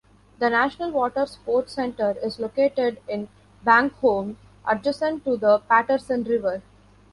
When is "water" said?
0.89-1.27